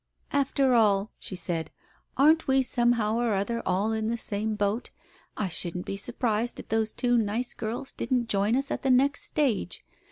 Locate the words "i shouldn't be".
5.37-5.95